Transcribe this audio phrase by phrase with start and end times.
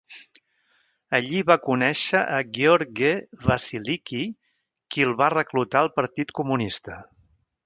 [1.17, 3.11] Allí va conèixer a Gheorghe
[3.45, 4.23] Vasilichi,
[4.97, 6.99] qui el va reclutar al Partit Comunista.